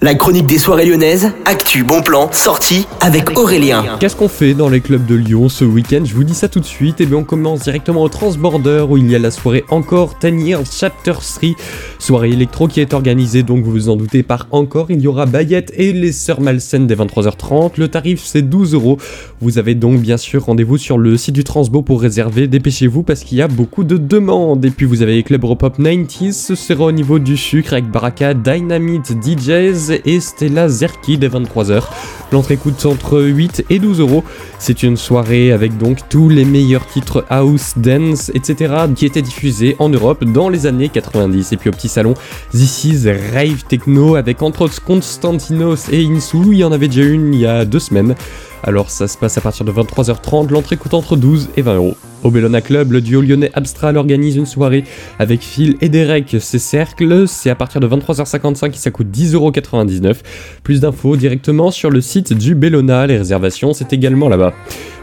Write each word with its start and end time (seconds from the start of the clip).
La 0.00 0.14
chronique 0.14 0.46
des 0.46 0.58
soirées 0.58 0.86
lyonnaises, 0.86 1.32
actu, 1.44 1.82
bon 1.82 2.02
plan, 2.02 2.30
sortie 2.30 2.86
avec 3.00 3.36
Aurélien. 3.36 3.96
Qu'est-ce 3.98 4.14
qu'on 4.14 4.28
fait 4.28 4.54
dans 4.54 4.68
les 4.68 4.80
clubs 4.80 5.04
de 5.04 5.16
Lyon 5.16 5.48
ce 5.48 5.64
week-end 5.64 6.02
Je 6.04 6.14
vous 6.14 6.22
dis 6.22 6.34
ça 6.34 6.48
tout 6.48 6.60
de 6.60 6.64
suite. 6.64 7.00
Et 7.00 7.06
bien 7.06 7.16
on 7.16 7.24
commence 7.24 7.62
directement 7.62 8.04
au 8.04 8.08
Transborder 8.08 8.86
où 8.88 8.96
il 8.96 9.10
y 9.10 9.16
a 9.16 9.18
la 9.18 9.32
soirée 9.32 9.64
encore 9.70 10.14
10 10.22 10.28
Years 10.40 10.62
Chapter 10.70 11.14
3. 11.14 11.50
Soirée 11.98 12.30
électro 12.30 12.68
qui 12.68 12.80
est 12.80 12.94
organisée 12.94 13.42
donc 13.42 13.64
vous 13.64 13.72
vous 13.72 13.88
en 13.88 13.96
doutez 13.96 14.22
par 14.22 14.46
encore. 14.52 14.86
Il 14.88 15.00
y 15.00 15.08
aura 15.08 15.26
Bayette 15.26 15.72
et 15.76 15.92
les 15.92 16.12
Sœurs 16.12 16.40
Malsaines 16.40 16.86
dès 16.86 16.94
23h30. 16.94 17.72
Le 17.76 17.88
tarif 17.88 18.22
c'est 18.24 18.42
12 18.42 18.74
euros. 18.74 18.98
Vous 19.40 19.58
avez 19.58 19.74
donc 19.74 20.00
bien 20.00 20.16
sûr 20.16 20.44
rendez-vous 20.44 20.78
sur 20.78 20.96
le 20.96 21.16
site 21.16 21.34
du 21.34 21.42
Transbo 21.42 21.82
pour 21.82 22.00
réserver. 22.00 22.46
Dépêchez-vous 22.46 23.02
parce 23.02 23.24
qu'il 23.24 23.38
y 23.38 23.42
a 23.42 23.48
beaucoup 23.48 23.82
de 23.82 23.96
demandes. 23.96 24.64
Et 24.64 24.70
puis 24.70 24.86
vous 24.86 25.02
avez 25.02 25.16
les 25.16 25.24
clubs 25.24 25.42
Europop 25.42 25.80
90s. 25.80 26.34
Ce 26.34 26.54
sera 26.54 26.84
au 26.84 26.92
niveau 26.92 27.18
du 27.18 27.36
sucre 27.36 27.72
avec 27.72 27.90
Baraka, 27.90 28.32
Dynamite, 28.32 29.16
DJs 29.20 29.87
et 29.90 30.20
Stella 30.20 30.68
Zerki 30.68 31.18
dès 31.18 31.28
23h. 31.28 31.82
L'entrée 32.30 32.56
coûte 32.56 32.84
entre 32.84 33.22
8 33.22 33.64
et 33.70 33.78
12 33.78 34.00
euros. 34.00 34.24
C'est 34.58 34.82
une 34.82 34.96
soirée 34.96 35.52
avec 35.52 35.78
donc 35.78 36.08
tous 36.08 36.28
les 36.28 36.44
meilleurs 36.44 36.86
titres 36.86 37.24
house, 37.30 37.74
dance, 37.76 38.30
etc. 38.34 38.74
qui 38.94 39.06
étaient 39.06 39.22
diffusés 39.22 39.76
en 39.78 39.88
Europe 39.88 40.24
dans 40.24 40.48
les 40.48 40.66
années 40.66 40.88
90. 40.88 41.52
Et 41.52 41.56
puis 41.56 41.70
au 41.70 41.72
petit 41.72 41.88
salon, 41.88 42.14
This 42.52 42.84
is 42.84 43.10
Rave 43.32 43.64
Techno 43.68 44.16
avec 44.16 44.42
entre 44.42 44.62
autres 44.62 44.82
Constantinos 44.82 45.88
et 45.90 46.04
Insu. 46.04 46.38
Il 46.52 46.58
y 46.58 46.64
en 46.64 46.72
avait 46.72 46.88
déjà 46.88 47.04
une 47.04 47.32
il 47.32 47.40
y 47.40 47.46
a 47.46 47.64
deux 47.64 47.78
semaines. 47.78 48.14
Alors 48.62 48.90
ça 48.90 49.08
se 49.08 49.16
passe 49.16 49.38
à 49.38 49.40
partir 49.40 49.64
de 49.64 49.72
23h30, 49.72 50.50
l'entrée 50.50 50.76
coûte 50.76 50.94
entre 50.94 51.16
12 51.16 51.50
et 51.56 51.62
20 51.62 51.76
euros. 51.76 51.94
Au 52.24 52.30
Bellona 52.32 52.60
Club, 52.60 52.90
le 52.90 53.00
duo 53.00 53.20
lyonnais 53.20 53.50
Abstral 53.54 53.96
organise 53.96 54.34
une 54.34 54.46
soirée 54.46 54.82
avec 55.20 55.40
Phil 55.40 55.76
et 55.80 55.88
Derek. 55.88 56.36
C'est 56.40 56.58
cercle, 56.58 57.28
c'est 57.28 57.48
à 57.48 57.54
partir 57.54 57.80
de 57.80 57.86
23h55 57.86 58.70
et 58.70 58.76
ça 58.76 58.90
coûte 58.90 59.06
10,99€. 59.12 60.16
Plus 60.64 60.80
d'infos 60.80 61.16
directement 61.16 61.70
sur 61.70 61.90
le 61.90 62.00
site 62.00 62.32
du 62.32 62.56
Bellona, 62.56 63.06
les 63.06 63.18
réservations 63.18 63.72
c'est 63.72 63.92
également 63.92 64.28
là-bas. 64.28 64.52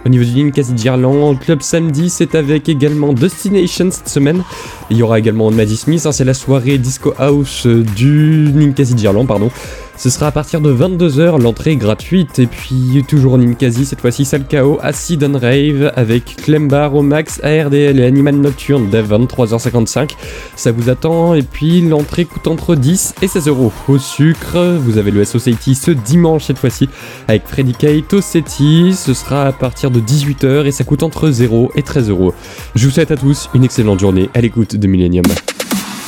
Au 0.06 0.10
niveau 0.10 0.26
du 0.26 0.44
Ninkasi 0.44 0.74
Girland, 0.78 1.40
club 1.40 1.62
samedi, 1.62 2.10
c'est 2.10 2.36
avec 2.36 2.70
également 2.70 3.14
Destination 3.14 3.90
cette 3.90 4.10
semaine. 4.10 4.44
Il 4.92 4.98
y 4.98 5.04
aura 5.04 5.18
également 5.18 5.50
Maddie 5.50 5.78
Smith, 5.78 6.06
hein, 6.06 6.12
c'est 6.12 6.26
la 6.26 6.36
soirée 6.36 6.78
Disco 6.78 7.14
House 7.18 7.66
du 7.66 8.52
Ninkasi 8.54 8.96
Girland, 8.98 9.26
pardon. 9.26 9.50
Ce 9.98 10.10
sera 10.10 10.28
à 10.28 10.32
partir 10.32 10.62
de 10.62 10.74
22h, 10.74 11.42
l'entrée 11.42 11.72
est 11.72 11.76
gratuite. 11.78 12.40
Et 12.40 12.48
puis, 12.48 13.04
toujours 13.08 13.38
Ninkasi, 13.38 13.86
cette 13.86 14.02
fois-ci, 14.02 14.26
Salcao, 14.26 14.78
Acid 14.82 15.24
and 15.24 15.40
Rave 15.40 15.92
avec 15.96 16.36
Clembar, 16.38 16.96
Omax, 16.96 17.40
ARDL 17.44 18.00
et 18.00 18.06
Animal 18.06 18.36
Nocturne 18.36 18.90
dès 18.90 19.02
23h55. 19.02 20.12
Ça 20.56 20.72
vous 20.72 20.90
attend. 20.90 21.34
Et 21.34 21.44
puis, 21.44 21.82
l'entrée 21.82 22.26
coûte 22.26 22.48
entre 22.48 22.76
10 22.76 23.16
et 23.22 23.28
16 23.28 23.48
euros. 23.48 23.72
Au 23.88 23.98
sucre, 23.98 24.78
vous 24.80 24.98
avez 24.98 25.12
le 25.12 25.24
Society 25.24 25.76
ce 25.76 25.92
dimanche, 25.92 26.46
cette 26.46 26.60
fois-ci, 26.60 26.90
avec 27.28 27.48
Freddy 27.48 27.74
Kate 27.74 28.14
au 28.14 28.22
Ce 28.22 29.14
sera 29.14 29.46
à 29.46 29.52
partir 29.54 29.92
de 29.92 30.00
18h 30.00 30.66
et 30.66 30.72
ça 30.72 30.84
coûte 30.84 31.04
entre 31.04 31.30
0 31.30 31.72
et 31.76 31.84
13 31.84 32.10
euros. 32.10 32.34
Je 32.76 32.86
vous 32.86 32.92
souhaite 32.92 33.12
à 33.12 33.18
tous 33.18 33.50
une 33.54 33.64
excellente 33.64 34.00
journée 34.00 34.30
à 34.34 34.42
l'écoute 34.42 34.76
de 34.76 34.88
Millennium. 34.88 35.26